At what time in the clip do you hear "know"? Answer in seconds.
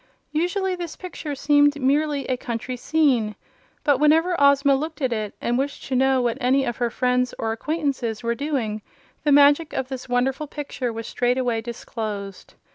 5.95-6.23